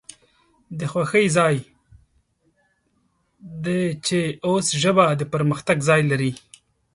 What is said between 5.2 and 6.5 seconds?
پرمختګ ځای لري